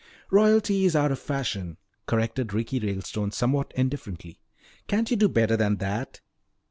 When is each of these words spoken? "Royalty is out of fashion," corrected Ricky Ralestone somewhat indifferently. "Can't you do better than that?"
"Royalty 0.31 0.83
is 0.85 0.95
out 0.95 1.11
of 1.11 1.19
fashion," 1.19 1.77
corrected 2.07 2.55
Ricky 2.55 2.79
Ralestone 2.79 3.29
somewhat 3.29 3.71
indifferently. 3.77 4.41
"Can't 4.87 5.11
you 5.11 5.15
do 5.15 5.29
better 5.29 5.55
than 5.55 5.75
that?" 5.77 6.21